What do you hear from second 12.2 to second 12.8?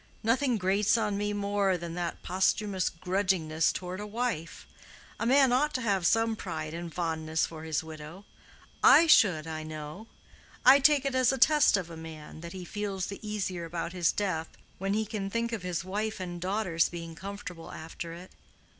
that he